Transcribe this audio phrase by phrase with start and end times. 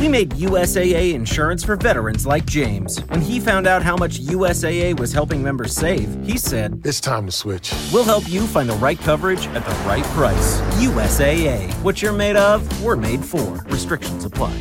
[0.00, 3.00] We made USAA insurance for veterans like James.
[3.10, 7.26] When he found out how much USAA was helping members save, he said, It's time
[7.26, 7.74] to switch.
[7.92, 10.58] We'll help you find the right coverage at the right price.
[10.80, 11.70] USAA.
[11.82, 13.62] What you're made of, we're made for.
[13.68, 14.54] Restrictions apply.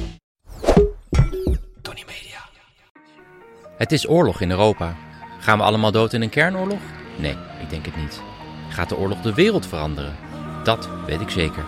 [1.81, 2.39] Tony Media.
[3.77, 4.95] Het is oorlog in Europa.
[5.39, 6.79] Gaan we allemaal dood in een kernoorlog?
[7.17, 8.21] Nee, ik denk het niet.
[8.69, 10.15] Gaat de oorlog de wereld veranderen?
[10.63, 11.63] Dat weet ik zeker.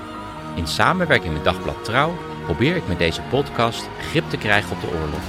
[0.56, 4.88] In samenwerking met Dagblad Trouw probeer ik met deze podcast grip te krijgen op de
[4.88, 5.22] oorlog.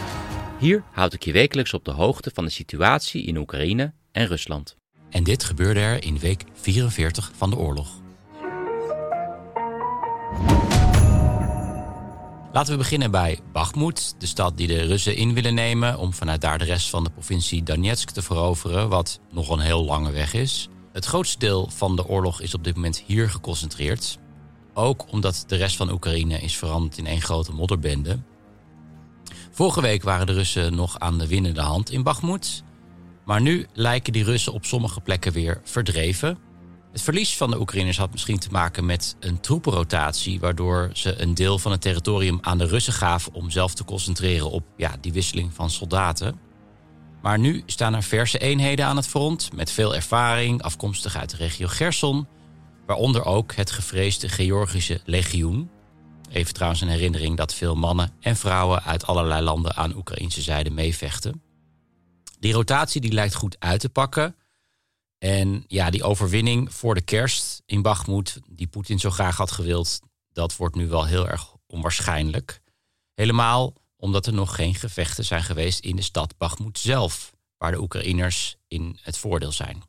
[0.58, 4.76] Hier houd ik je wekelijks op de hoogte van de situatie in Oekraïne en Rusland.
[5.10, 8.00] En dit gebeurde er in week 44 van de oorlog.
[12.52, 16.40] Laten we beginnen bij Bakhmut, de stad die de Russen in willen nemen om vanuit
[16.40, 20.34] daar de rest van de provincie Donetsk te veroveren, wat nog een heel lange weg
[20.34, 20.68] is.
[20.92, 24.18] Het grootste deel van de oorlog is op dit moment hier geconcentreerd.
[24.74, 28.18] Ook omdat de rest van Oekraïne is veranderd in één grote modderbende.
[29.50, 32.62] Vorige week waren de Russen nog aan de winnende hand in Bakhmut.
[33.24, 36.38] Maar nu lijken die Russen op sommige plekken weer verdreven.
[36.92, 41.34] Het verlies van de Oekraïners had misschien te maken met een troepenrotatie, waardoor ze een
[41.34, 45.12] deel van het territorium aan de Russen gaven om zelf te concentreren op ja, die
[45.12, 46.38] wisseling van soldaten.
[47.22, 51.36] Maar nu staan er verse eenheden aan het front met veel ervaring, afkomstig uit de
[51.36, 52.26] regio Gerson,
[52.92, 55.70] waaronder ook het gevreesde Georgische legioen.
[56.30, 60.70] Even trouwens een herinnering dat veel mannen en vrouwen uit allerlei landen aan Oekraïnse zijde
[60.70, 61.42] meevechten.
[62.38, 64.36] Die rotatie die lijkt goed uit te pakken.
[65.18, 70.00] En ja, die overwinning voor de kerst in Bakhmut, die Poetin zo graag had gewild,
[70.32, 72.60] dat wordt nu wel heel erg onwaarschijnlijk.
[73.14, 77.80] Helemaal omdat er nog geen gevechten zijn geweest in de stad Bakhmut zelf, waar de
[77.80, 79.82] Oekraïners in het voordeel zijn.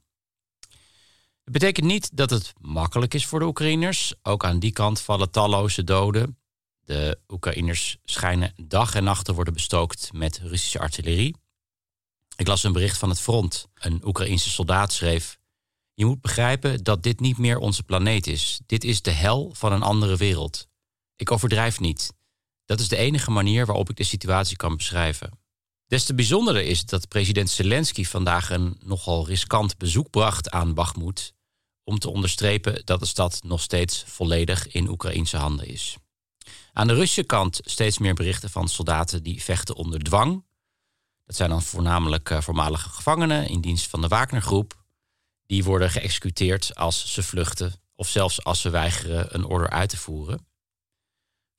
[1.44, 4.14] Het betekent niet dat het makkelijk is voor de Oekraïners.
[4.22, 6.38] Ook aan die kant vallen talloze doden.
[6.86, 11.36] De Oekraïners schijnen dag en nacht te worden bestookt met Russische artillerie.
[12.36, 13.68] Ik las een bericht van het front.
[13.74, 15.40] Een Oekraïense soldaat schreef:
[15.94, 18.62] Je moet begrijpen dat dit niet meer onze planeet is.
[18.66, 20.68] Dit is de hel van een andere wereld.
[21.16, 22.14] Ik overdrijf niet.
[22.66, 25.43] Dat is de enige manier waarop ik de situatie kan beschrijven.
[25.94, 31.34] Des te bijzonderder is dat president Zelensky vandaag een nogal riskant bezoek bracht aan Bakhmut
[31.84, 35.98] om te onderstrepen dat de stad nog steeds volledig in Oekraïnse handen is.
[36.72, 40.46] Aan de Russische kant steeds meer berichten van soldaten die vechten onder dwang.
[41.26, 44.84] Dat zijn dan voornamelijk eh, voormalige gevangenen in dienst van de Wagnergroep.
[45.46, 49.98] Die worden geëxecuteerd als ze vluchten of zelfs als ze weigeren een order uit te
[49.98, 50.48] voeren.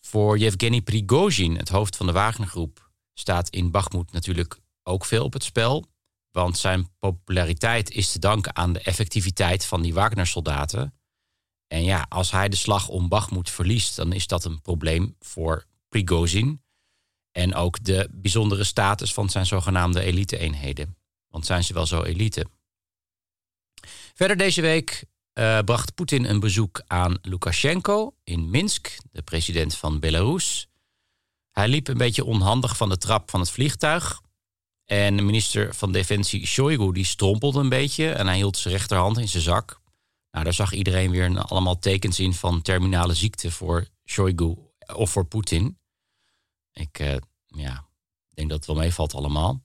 [0.00, 2.84] Voor Yevgeny Prigozhin, het hoofd van de Wagnergroep,
[3.15, 5.87] staat in Bakhmut natuurlijk ook veel op het spel.
[6.31, 10.95] Want zijn populariteit is te danken aan de effectiviteit van die Wagner-soldaten.
[11.67, 15.65] En ja, als hij de slag om Bakhmut verliest, dan is dat een probleem voor
[15.89, 16.63] Prigozhin.
[17.31, 20.97] En ook de bijzondere status van zijn zogenaamde elite-eenheden.
[21.29, 22.47] Want zijn ze wel zo elite?
[24.15, 25.05] Verder deze week
[25.39, 30.69] uh, bracht Poetin een bezoek aan Lukashenko in Minsk, de president van Belarus.
[31.55, 34.21] Hij liep een beetje onhandig van de trap van het vliegtuig.
[34.85, 39.19] En de minister van Defensie Shoigu die strompelde een beetje en hij hield zijn rechterhand
[39.19, 39.81] in zijn zak.
[40.31, 44.55] Nou, daar zag iedereen weer allemaal tekens in van terminale ziekte voor Shoigu
[44.95, 45.79] of voor Poetin.
[46.73, 47.17] Ik uh,
[47.47, 47.87] ja,
[48.29, 49.63] denk dat het wel meevalt allemaal.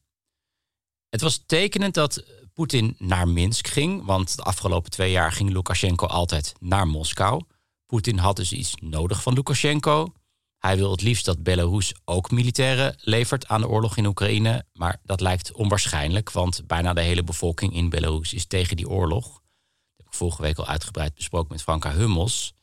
[1.09, 2.23] Het was tekenend dat
[2.53, 7.43] Poetin naar Minsk ging, want de afgelopen twee jaar ging Lukashenko altijd naar Moskou.
[7.85, 10.13] Poetin had dus iets nodig van Lukashenko.
[10.59, 14.65] Hij wil het liefst dat Belarus ook militairen levert aan de oorlog in Oekraïne.
[14.73, 19.25] Maar dat lijkt onwaarschijnlijk, want bijna de hele bevolking in Belarus is tegen die oorlog.
[19.25, 22.53] Dat heb ik vorige week al uitgebreid besproken met Franka Hummels.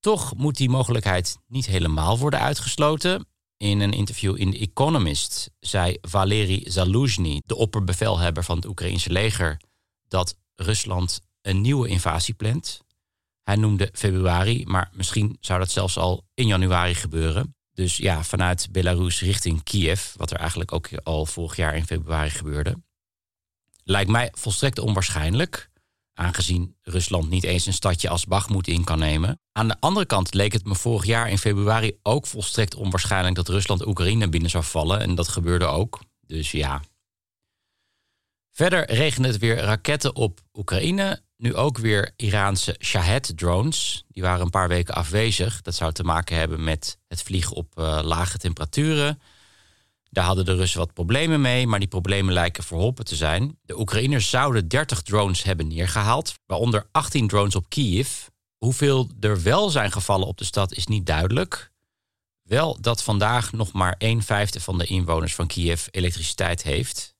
[0.00, 3.26] Toch moet die mogelijkheid niet helemaal worden uitgesloten.
[3.56, 9.60] In een interview in The Economist zei Valery Zaluzhny, de opperbevelhebber van het Oekraïnse leger,
[10.08, 12.83] dat Rusland een nieuwe invasie plant.
[13.44, 17.56] Hij noemde februari, maar misschien zou dat zelfs al in januari gebeuren.
[17.72, 22.30] Dus ja, vanuit Belarus richting Kiev, wat er eigenlijk ook al vorig jaar in februari
[22.30, 22.76] gebeurde.
[23.84, 25.72] Lijkt mij volstrekt onwaarschijnlijk.
[26.14, 29.40] aangezien Rusland niet eens een stadje als Bakhmut in kan nemen.
[29.52, 33.48] Aan de andere kant leek het me vorig jaar in februari ook volstrekt onwaarschijnlijk dat
[33.48, 35.00] Rusland Oekraïne binnen zou vallen.
[35.00, 36.00] En dat gebeurde ook.
[36.26, 36.82] Dus ja.
[38.54, 41.22] Verder regende het weer raketten op Oekraïne.
[41.36, 44.04] Nu ook weer Iraanse Shahed-drones.
[44.08, 45.62] Die waren een paar weken afwezig.
[45.62, 49.20] Dat zou te maken hebben met het vliegen op uh, lage temperaturen.
[50.10, 53.58] Daar hadden de Russen wat problemen mee, maar die problemen lijken verholpen te zijn.
[53.62, 58.26] De Oekraïners zouden 30 drones hebben neergehaald, waaronder 18 drones op Kiev.
[58.58, 61.70] Hoeveel er wel zijn gevallen op de stad is niet duidelijk.
[62.42, 67.13] Wel dat vandaag nog maar 1 vijfde van de inwoners van Kiev elektriciteit heeft.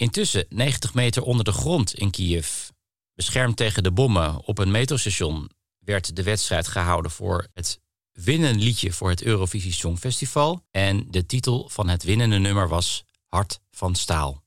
[0.00, 2.68] Intussen, 90 meter onder de grond in Kiev,
[3.14, 7.80] beschermd tegen de bommen op een metrostation, werd de wedstrijd gehouden voor het
[8.12, 10.62] winnende liedje voor het Eurovisie Songfestival.
[10.70, 14.42] En de titel van het winnende nummer was Hart van Staal.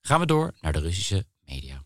[0.00, 1.84] Gaan we door naar de Russische media.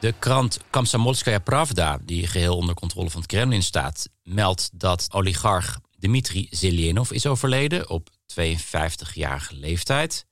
[0.00, 5.78] De krant Kamsamolskaya Pravda, die geheel onder controle van het Kremlin staat, meldt dat oligarch
[5.98, 10.26] Dmitri Zelenov is overleden op 52-jarige leeftijd.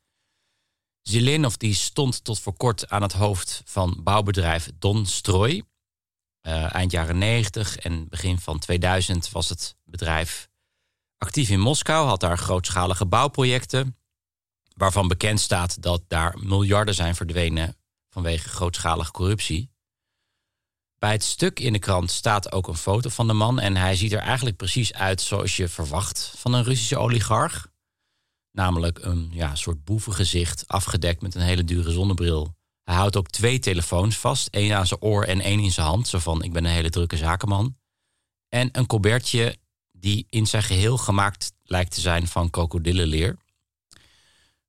[1.02, 5.62] Zelenov die stond tot voor kort aan het hoofd van bouwbedrijf Don Stroy.
[6.42, 10.48] Uh, eind jaren 90 en begin van 2000 was het bedrijf
[11.18, 13.98] actief in Moskou, had daar grootschalige bouwprojecten,
[14.76, 17.76] waarvan bekend staat dat daar miljarden zijn verdwenen
[18.08, 19.70] vanwege grootschalige corruptie.
[20.98, 23.96] Bij het stuk in de krant staat ook een foto van de man en hij
[23.96, 27.68] ziet er eigenlijk precies uit zoals je verwacht van een Russische oligarch.
[28.52, 32.54] Namelijk een ja, soort boevengezicht, afgedekt met een hele dure zonnebril.
[32.82, 36.08] Hij houdt ook twee telefoons vast, één aan zijn oor en één in zijn hand.
[36.08, 37.76] Zo van, ik ben een hele drukke zakenman.
[38.48, 39.56] En een colbertje
[39.92, 43.36] die in zijn geheel gemaakt lijkt te zijn van krokodillenleer.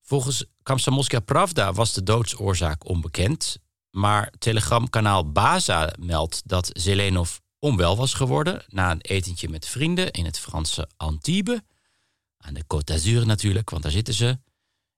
[0.02, 3.58] Volgens Kamsamolska Pravda was de doodsoorzaak onbekend.
[3.92, 8.64] Maar telegramkanaal Baza meldt dat Zelenov onwel was geworden...
[8.68, 11.60] na een etentje met vrienden in het Franse Antibes
[12.38, 14.40] aan de Côte d'Azur natuurlijk, want daar zitten ze.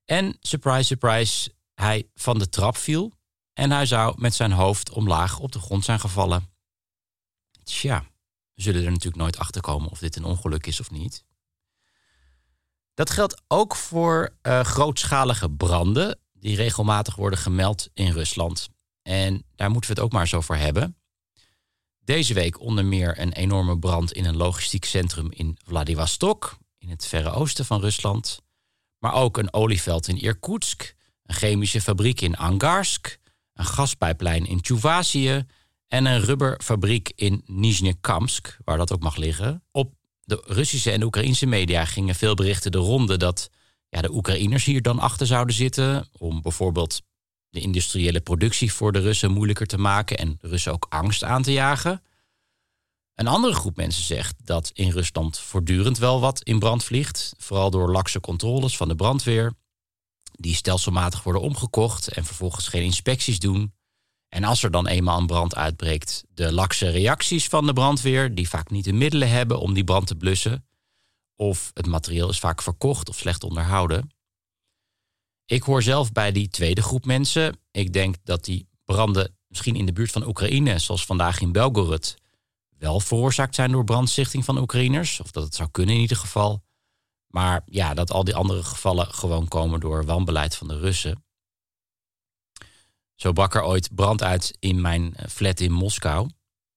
[0.05, 3.11] En, surprise, surprise, hij van de trap viel
[3.53, 6.49] en hij zou met zijn hoofd omlaag op de grond zijn gevallen.
[7.63, 8.05] Tja,
[8.53, 11.23] we zullen er natuurlijk nooit achter komen of dit een ongeluk is of niet.
[12.93, 18.69] Dat geldt ook voor uh, grootschalige branden die regelmatig worden gemeld in Rusland.
[19.09, 20.97] En daar moeten we het ook maar eens over hebben.
[21.99, 27.05] Deze week onder meer een enorme brand in een logistiek centrum in Vladivostok in het
[27.05, 28.41] verre oosten van Rusland,
[28.99, 33.19] maar ook een olieveld in Irkutsk, een chemische fabriek in Angarsk,
[33.53, 35.45] een gaspijplijn in Tjuvasië
[35.87, 39.63] en een rubberfabriek in Nizhnekamsk, waar dat ook mag liggen.
[39.71, 43.49] Op de Russische en Oekraïnse media gingen veel berichten de ronde dat
[43.89, 47.01] ja, de Oekraïners hier dan achter zouden zitten om bijvoorbeeld
[47.49, 51.43] de industriële productie voor de Russen moeilijker te maken en de Russen ook angst aan
[51.43, 52.03] te jagen.
[53.15, 57.69] Een andere groep mensen zegt dat in Rusland voortdurend wel wat in brand vliegt, vooral
[57.69, 59.53] door lakse controles van de brandweer,
[60.31, 63.73] die stelselmatig worden omgekocht en vervolgens geen inspecties doen.
[64.29, 68.49] En als er dan eenmaal een brand uitbreekt, de lakse reacties van de brandweer, die
[68.49, 70.67] vaak niet de middelen hebben om die brand te blussen,
[71.35, 74.11] of het materieel is vaak verkocht of slecht onderhouden.
[75.49, 77.59] Ik hoor zelf bij die tweede groep mensen.
[77.71, 82.15] Ik denk dat die branden misschien in de buurt van Oekraïne, zoals vandaag in Belgorod,
[82.77, 85.19] wel veroorzaakt zijn door brandstichting van Oekraïners.
[85.19, 86.63] Of dat het zou kunnen in ieder geval.
[87.27, 91.23] Maar ja, dat al die andere gevallen gewoon komen door wanbeleid van de Russen.
[93.15, 96.29] Zo brak er ooit brand uit in mijn eh, flat in Moskou.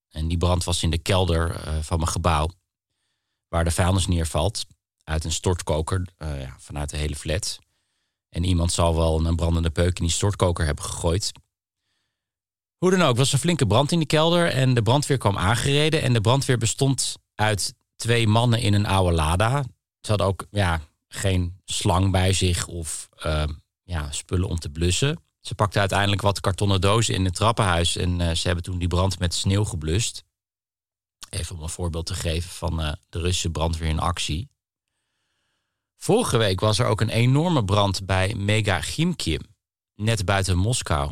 [0.09, 2.49] En die brand was in de kelder eh, van mijn gebouw.
[3.49, 4.67] Waar de vuilnis neervalt.
[5.05, 7.59] Uit een stortkoker uh, ja, vanuit de hele flat.
[8.33, 11.33] En iemand zal wel een brandende peuk in die stortkoker hebben gegooid.
[12.79, 16.03] Hoe dan ook, was een flinke brand in de kelder en de brandweer kwam aangereden.
[16.03, 19.62] En de brandweer bestond uit twee mannen in een oude Lada.
[20.01, 23.45] Ze hadden ook ja, geen slang bij zich of uh,
[23.83, 25.23] ja, spullen om te blussen.
[25.41, 28.89] Ze pakten uiteindelijk wat kartonnen dozen in het trappenhuis en uh, ze hebben toen die
[28.89, 30.25] brand met sneeuw geblust.
[31.31, 34.49] Even om een voorbeeld te geven van uh, de Russische brandweer in actie.
[36.02, 39.40] Vorige week was er ook een enorme brand bij Mega Gimkim,
[39.94, 41.11] net buiten Moskou.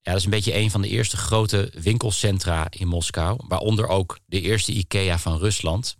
[0.00, 4.18] Ja, dat is een beetje een van de eerste grote winkelcentra in Moskou, waaronder ook
[4.26, 5.96] de eerste IKEA van Rusland.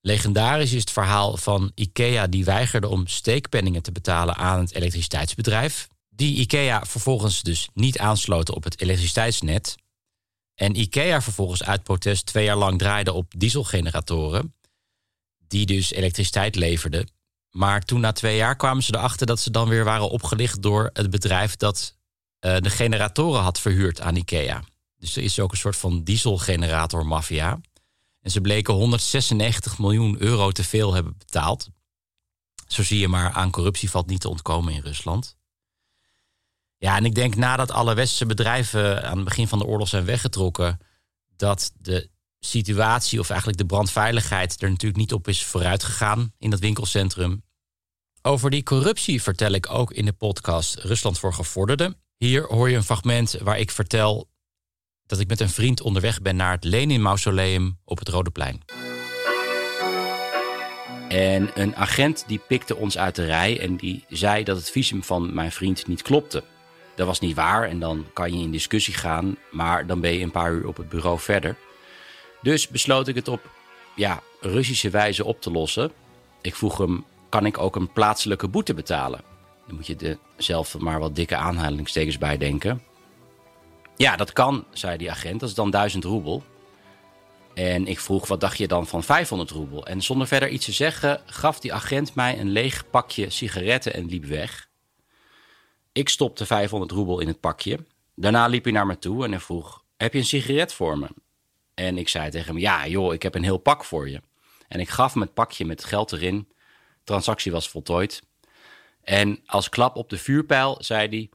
[0.00, 5.88] Legendarisch is het verhaal van IKEA die weigerde om steekpenningen te betalen aan het elektriciteitsbedrijf.
[6.08, 9.74] Die IKEA vervolgens dus niet aansloten op het elektriciteitsnet.
[10.54, 14.54] En IKEA vervolgens uit protest twee jaar lang draaide op dieselgeneratoren,
[15.54, 17.08] die dus elektriciteit leverden,
[17.50, 20.90] Maar toen na twee jaar kwamen ze erachter dat ze dan weer waren opgelicht door
[20.92, 21.96] het bedrijf dat
[22.40, 24.64] uh, de generatoren had verhuurd aan IKEA.
[24.98, 27.60] Dus er is ook een soort van dieselgenerator-maffia.
[28.20, 31.68] En ze bleken 196 miljoen euro te veel hebben betaald.
[32.66, 35.36] Zo zie je maar, aan corruptie valt niet te ontkomen in Rusland.
[36.76, 40.04] Ja, en ik denk nadat alle westerse bedrijven aan het begin van de oorlog zijn
[40.04, 40.78] weggetrokken,
[41.36, 42.12] dat de
[42.44, 47.42] situatie of eigenlijk de brandveiligheid er natuurlijk niet op is vooruitgegaan in dat winkelcentrum.
[48.22, 51.96] Over die corruptie vertel ik ook in de podcast Rusland voor Gevorderden.
[52.16, 54.28] Hier hoor je een fragment waar ik vertel
[55.06, 58.62] dat ik met een vriend onderweg ben naar het Lenin-mausoleum op het Rode Plein.
[61.08, 65.02] En een agent die pikte ons uit de rij en die zei dat het visum
[65.02, 66.44] van mijn vriend niet klopte.
[66.96, 70.22] Dat was niet waar en dan kan je in discussie gaan, maar dan ben je
[70.22, 71.56] een paar uur op het bureau verder.
[72.44, 73.50] Dus besloot ik het op
[73.96, 75.92] ja, Russische wijze op te lossen.
[76.40, 79.20] Ik vroeg hem, kan ik ook een plaatselijke boete betalen?
[79.66, 82.82] Dan moet je er zelf maar wat dikke aanhalingstekens bij denken.
[83.96, 85.40] Ja, dat kan, zei die agent.
[85.40, 86.42] Dat is dan 1000 roebel.
[87.54, 89.86] En ik vroeg, wat dacht je dan van 500 roebel?
[89.86, 94.06] En zonder verder iets te zeggen, gaf die agent mij een leeg pakje sigaretten en
[94.06, 94.68] liep weg.
[95.92, 97.78] Ik stopte 500 roebel in het pakje.
[98.14, 101.08] Daarna liep hij naar me toe en vroeg, heb je een sigaret voor me?
[101.74, 104.20] En ik zei tegen hem, ja joh, ik heb een heel pak voor je.
[104.68, 106.48] En ik gaf hem het pakje met geld erin.
[107.04, 108.22] transactie was voltooid.
[109.02, 111.30] En als klap op de vuurpijl zei hij,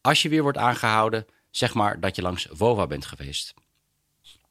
[0.00, 3.54] als je weer wordt aangehouden, zeg maar dat je langs Vova bent geweest.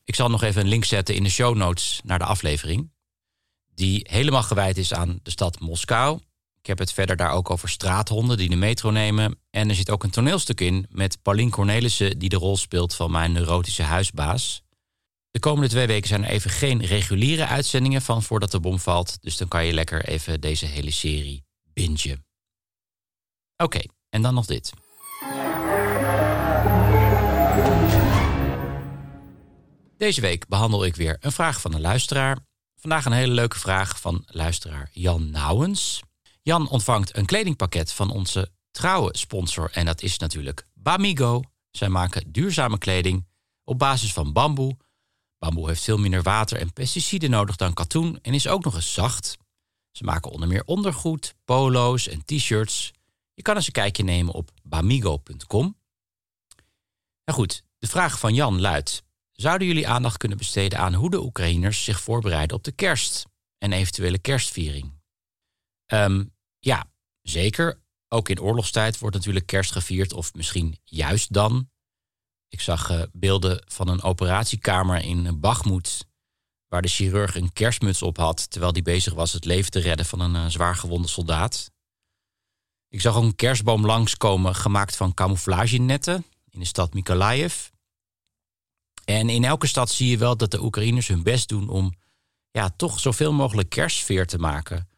[0.04, 2.92] Ik zal nog even een link zetten in de show notes naar de aflevering.
[3.75, 6.20] Die helemaal gewijd is aan de stad Moskou.
[6.60, 9.39] Ik heb het verder daar ook over straathonden die de metro nemen.
[9.51, 12.20] En er zit ook een toneelstuk in met Pauline Cornelissen...
[12.20, 14.63] die de rol speelt van mijn neurotische huisbaas.
[15.36, 19.22] De komende twee weken zijn er even geen reguliere uitzendingen van voordat de bom valt.
[19.22, 22.25] Dus dan kan je lekker even deze hele serie bingen.
[23.58, 24.74] Oké, en dan nog dit.
[29.98, 32.38] Deze week behandel ik weer een vraag van een luisteraar.
[32.75, 36.01] Vandaag een hele leuke vraag van luisteraar Jan Nouwens.
[36.42, 41.42] Jan ontvangt een kledingpakket van onze trouwe sponsor en dat is natuurlijk Bamigo.
[41.72, 43.27] Zij maken duurzame kleding
[43.63, 44.77] op basis van bamboe.
[45.45, 48.93] Bamboe heeft veel minder water en pesticiden nodig dan katoen en is ook nog eens
[48.93, 49.37] zacht.
[49.91, 52.91] Ze maken onder meer ondergoed, polo's en t-shirts.
[53.33, 55.77] Je kan eens een kijkje nemen op bamigo.com.
[57.25, 61.23] Nou goed, de vraag van Jan luidt: Zouden jullie aandacht kunnen besteden aan hoe de
[61.23, 63.25] Oekraïners zich voorbereiden op de kerst
[63.57, 64.93] en eventuele kerstviering?
[65.93, 67.81] Um, ja, zeker.
[68.07, 71.69] Ook in oorlogstijd wordt natuurlijk kerst gevierd, of misschien juist dan.
[72.49, 76.07] Ik zag uh, beelden van een operatiekamer in Bagmoed,
[76.67, 80.05] waar de chirurg een kerstmuts op had, terwijl hij bezig was het leven te redden
[80.05, 81.71] van een uh, zwaar gewonde soldaat.
[82.89, 87.67] Ik zag ook een kerstboom langskomen gemaakt van camouflagenetten in de stad Mykolaiv.
[89.05, 91.93] En in elke stad zie je wel dat de Oekraïners hun best doen om
[92.51, 94.89] ja, toch zoveel mogelijk kerstsfeer te maken.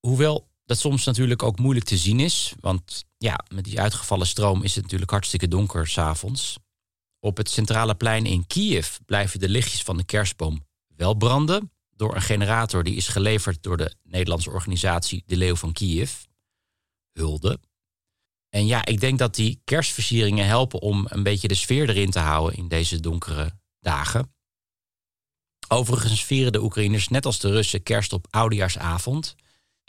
[0.00, 2.54] Hoewel dat soms natuurlijk ook moeilijk te zien is.
[2.60, 6.58] Want ja, met die uitgevallen stroom is het natuurlijk hartstikke donker s'avonds.
[7.20, 11.70] Op het centrale plein in Kiev blijven de lichtjes van de kerstboom wel branden.
[11.90, 16.12] Door een generator die is geleverd door de Nederlandse organisatie De Leeuw van Kiev.
[17.12, 17.60] Hulde.
[18.48, 22.18] En ja, ik denk dat die kerstversieringen helpen om een beetje de sfeer erin te
[22.18, 24.34] houden in deze donkere dagen.
[25.68, 29.34] Overigens vieren de Oekraïners net als de Russen kerst op oudejaarsavond.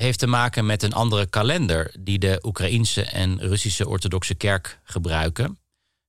[0.02, 5.60] Heeft te maken met een andere kalender die de Oekraïense en Russische orthodoxe kerk gebruiken.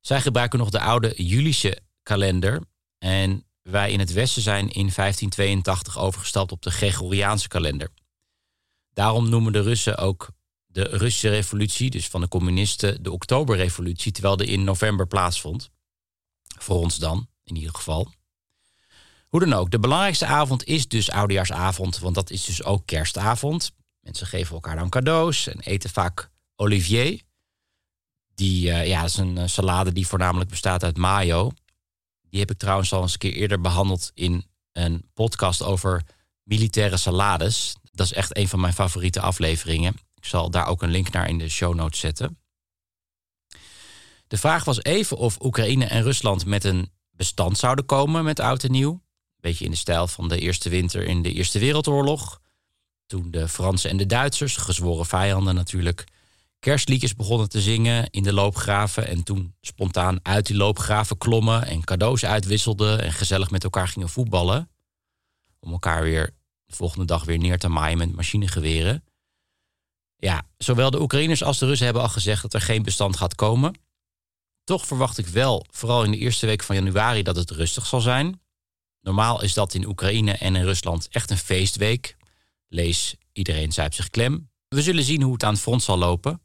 [0.00, 2.62] Zij gebruiken nog de oude Julische kalender.
[2.99, 7.88] En wij in het Westen zijn in 1582 overgestapt op de Gregoriaanse kalender.
[8.92, 10.28] Daarom noemen de Russen ook
[10.66, 15.71] de Russische revolutie, dus van de communisten, de Oktoberrevolutie, terwijl die in november plaatsvond.
[16.59, 18.12] Voor ons dan, in ieder geval.
[19.28, 23.73] Hoe dan ook, de belangrijkste avond is dus oudejaarsavond, want dat is dus ook kerstavond.
[24.00, 27.23] Mensen geven elkaar dan cadeaus en eten vaak olivier.
[28.35, 31.50] Die, uh, ja, is een eh, salade die voornamelijk bestaat uit mayo.
[32.30, 36.02] Die heb ik trouwens al eens een keer eerder behandeld in een podcast over
[36.42, 37.76] militaire salades.
[37.92, 39.94] Dat is echt een van mijn favoriete afleveringen.
[40.14, 42.38] Ik zal daar ook een link naar in de show notes zetten.
[44.26, 48.64] De vraag was even of Oekraïne en Rusland met een bestand zouden komen met oud
[48.64, 49.00] en nieuw.
[49.49, 52.40] Beetje in de stijl van de Eerste Winter in de Eerste Wereldoorlog.
[53.07, 56.05] Toen de Fransen en de Duitsers, gezworen vijanden natuurlijk,
[56.59, 59.07] kerstliedjes begonnen te zingen in de loopgraven.
[59.07, 64.09] En toen spontaan uit die loopgraven klommen en cadeaus uitwisselden en gezellig met elkaar gingen
[64.09, 64.71] voetballen.
[65.61, 66.35] Om elkaar weer
[66.67, 69.05] De volgende dag weer neer te maaien met machinegeweren.
[70.17, 73.35] Ja, zowel de Oekraïners als de Russen hebben al gezegd dat er geen bestand gaat
[73.35, 73.81] komen.
[74.64, 78.00] Toch verwacht ik wel, vooral in de eerste week van januari, dat het rustig zal
[78.00, 78.40] zijn.
[79.09, 82.17] Normaal is dat in Oekraïne en in Rusland echt een feestweek.
[82.69, 84.50] Lees iedereen zuipt zich klem.
[84.69, 86.43] We zullen zien hoe het aan het front zal lopen.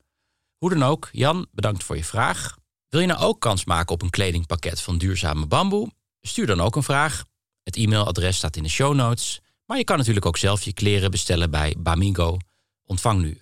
[0.58, 2.58] Hoe dan ook, Jan, bedankt voor je vraag.
[2.90, 5.92] Wil je nou ook kans maken op een kledingpakket van duurzame bamboe?
[6.22, 7.24] Stuur dan ook een vraag.
[7.64, 9.42] Het e-mailadres staat in de show notes.
[9.66, 12.38] Maar je kan natuurlijk ook zelf je kleren bestellen bij Bamigo.
[12.86, 13.38] Ontvang nu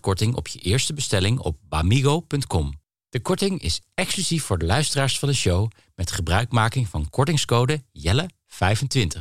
[0.00, 2.72] korting op je eerste bestelling op bamigo.com.
[3.16, 9.18] De korting is exclusief voor de luisteraars van de show met gebruikmaking van kortingscode Jelle25.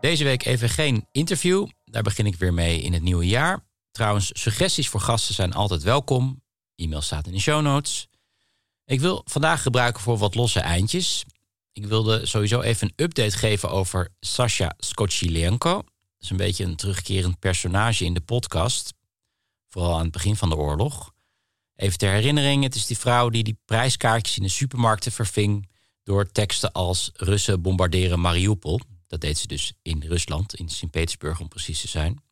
[0.00, 1.66] Deze week even geen interview.
[1.84, 3.66] Daar begin ik weer mee in het nieuwe jaar.
[3.90, 6.42] Trouwens, suggesties voor gasten zijn altijd welkom.
[6.74, 8.08] E-mail staat in de show notes.
[8.84, 11.24] Ik wil vandaag gebruiken voor wat losse eindjes.
[11.72, 15.84] Ik wilde sowieso even een update geven over Sasha Skochilenko.
[16.24, 18.94] Is een beetje een terugkerend personage in de podcast.
[19.68, 21.12] Vooral aan het begin van de oorlog.
[21.76, 25.68] Even ter herinnering, het is die vrouw die die prijskaartjes in de supermarkten verving...
[26.02, 28.80] door teksten als Russen bombarderen Mariupol.
[29.06, 32.22] Dat deed ze dus in Rusland, in Sint-Petersburg om precies te zijn.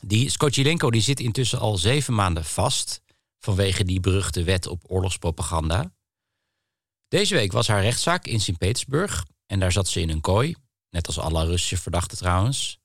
[0.00, 3.00] Die Skochilenko die zit intussen al zeven maanden vast...
[3.38, 5.92] vanwege die beruchte wet op oorlogspropaganda...
[7.08, 10.54] Deze week was haar rechtszaak in Sint-Petersburg en daar zat ze in een kooi,
[10.90, 12.78] net als alle Russische verdachten trouwens.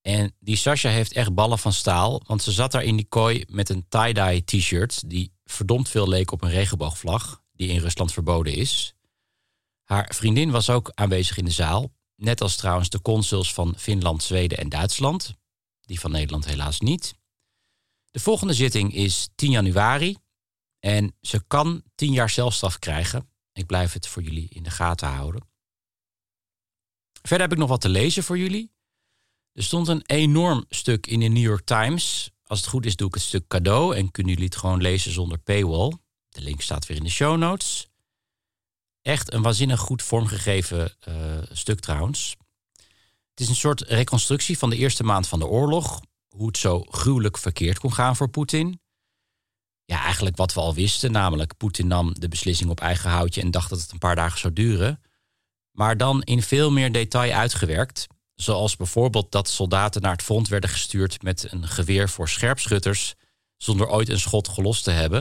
[0.00, 3.44] En die Sasha heeft echt ballen van staal, want ze zat daar in die kooi
[3.48, 8.54] met een tie-dye t-shirt die verdomd veel leek op een regenboogvlag, die in Rusland verboden
[8.54, 8.94] is.
[9.84, 14.22] Haar vriendin was ook aanwezig in de zaal, net als trouwens de consuls van Finland,
[14.22, 15.34] Zweden en Duitsland,
[15.80, 17.14] die van Nederland helaas niet.
[18.10, 20.16] De volgende zitting is 10 januari
[20.78, 23.30] en ze kan 10 jaar celstraf krijgen.
[23.52, 25.48] Ik blijf het voor jullie in de gaten houden.
[27.28, 28.72] Verder heb ik nog wat te lezen voor jullie.
[29.52, 32.30] Er stond een enorm stuk in de New York Times.
[32.44, 35.12] Als het goed is, doe ik het stuk cadeau en kunnen jullie het gewoon lezen
[35.12, 35.92] zonder paywall.
[36.28, 37.88] De link staat weer in de show notes.
[39.02, 41.14] Echt een waanzinnig goed vormgegeven uh,
[41.52, 42.36] stuk trouwens.
[43.30, 46.00] Het is een soort reconstructie van de eerste maand van de oorlog.
[46.28, 48.80] Hoe het zo gruwelijk verkeerd kon gaan voor Poetin.
[49.84, 53.50] Ja, eigenlijk wat we al wisten, namelijk Poetin nam de beslissing op eigen houtje en
[53.50, 55.00] dacht dat het een paar dagen zou duren.
[55.78, 58.06] Maar dan in veel meer detail uitgewerkt.
[58.34, 63.14] Zoals bijvoorbeeld dat soldaten naar het front werden gestuurd met een geweer voor scherpschutters,
[63.56, 65.20] zonder ooit een schot gelost te hebben.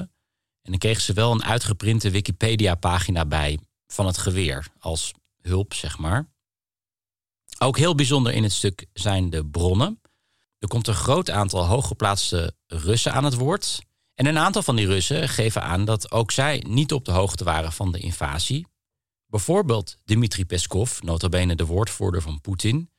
[0.61, 5.97] En dan kregen ze wel een uitgeprinte Wikipedia-pagina bij van het geweer, als hulp, zeg
[5.97, 6.29] maar.
[7.57, 10.01] Ook heel bijzonder in het stuk zijn de bronnen.
[10.59, 13.79] Er komt een groot aantal hooggeplaatste Russen aan het woord.
[14.13, 17.43] En een aantal van die Russen geven aan dat ook zij niet op de hoogte
[17.43, 18.67] waren van de invasie.
[19.27, 22.91] Bijvoorbeeld Dmitri Peskov, notabene de woordvoerder van Poetin,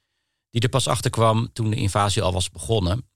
[0.51, 3.11] die er pas achter kwam toen de invasie al was begonnen.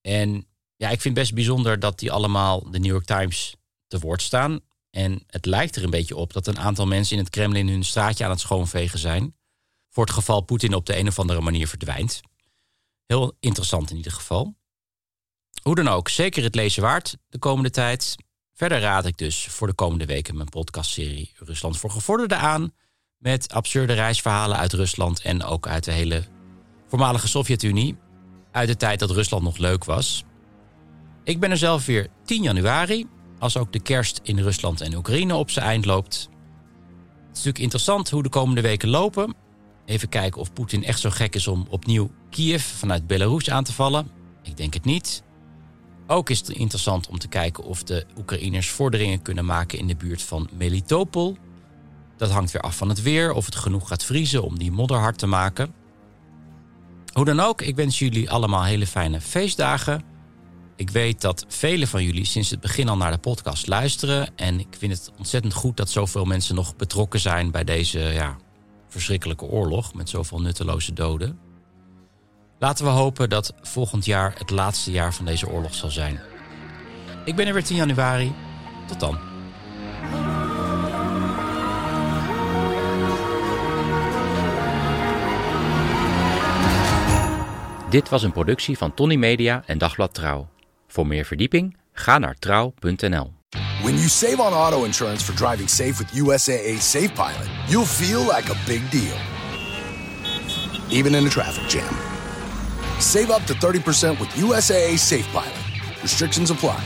[0.00, 3.98] En ja, ik vind het best bijzonder dat die allemaal de New York Times te
[3.98, 4.60] woord staan.
[4.90, 7.84] En het lijkt er een beetje op dat een aantal mensen in het Kremlin hun
[7.84, 9.36] straatje aan het schoonvegen zijn.
[9.88, 12.20] Voor het geval Poetin op de een of andere manier verdwijnt.
[13.06, 14.56] Heel interessant in ieder geval.
[15.62, 18.16] Hoe dan ook, zeker het lezen waard de komende tijd.
[18.58, 22.72] Verder raad ik dus voor de komende weken mijn podcastserie Rusland voor Gevorderden aan.
[23.18, 26.24] Met absurde reisverhalen uit Rusland en ook uit de hele
[26.88, 27.96] voormalige Sovjet-Unie.
[28.52, 30.24] Uit de tijd dat Rusland nog leuk was.
[31.24, 33.06] Ik ben er zelf weer 10 januari,
[33.38, 36.14] als ook de kerst in Rusland en Oekraïne op zijn eind loopt.
[36.14, 36.26] Het
[37.20, 39.34] is natuurlijk interessant hoe de komende weken lopen.
[39.84, 43.72] Even kijken of Poetin echt zo gek is om opnieuw Kiev vanuit Belarus aan te
[43.72, 44.10] vallen.
[44.42, 45.22] Ik denk het niet.
[46.10, 49.96] Ook is het interessant om te kijken of de Oekraïners vorderingen kunnen maken in de
[49.96, 51.36] buurt van Melitopol.
[52.16, 54.98] Dat hangt weer af van het weer, of het genoeg gaat vriezen om die modder
[54.98, 55.74] hard te maken.
[57.12, 60.02] Hoe dan ook, ik wens jullie allemaal hele fijne feestdagen.
[60.76, 64.36] Ik weet dat velen van jullie sinds het begin al naar de podcast luisteren.
[64.36, 68.36] En ik vind het ontzettend goed dat zoveel mensen nog betrokken zijn bij deze ja,
[68.88, 71.47] verschrikkelijke oorlog met zoveel nutteloze doden.
[72.58, 76.20] Laten we hopen dat volgend jaar het laatste jaar van deze oorlog zal zijn.
[77.24, 78.32] Ik ben er weer 10 januari.
[78.86, 79.18] Tot dan.
[87.90, 90.48] Dit was een productie van Tony Media en Dagblad Trouw.
[90.88, 93.32] Voor meer verdieping ga naar trouw.nl.
[93.82, 98.20] When you save on auto insurance for driving safe with USAA Safe Pilot, you'll feel
[98.20, 99.16] like a big deal.
[100.90, 102.07] Even in a traffic jam.
[103.00, 105.54] Save up to 30% with USAA Safe Pilot.
[106.02, 106.82] Restrictions apply.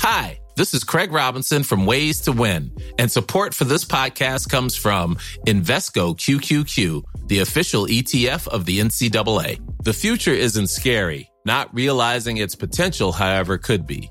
[0.00, 4.74] Hi, this is Craig Robinson from Ways to Win, and support for this podcast comes
[4.74, 9.60] from Invesco QQQ, the official ETF of the NCAA.
[9.84, 11.30] The future isn't scary.
[11.44, 14.10] Not realizing its potential, however, could be.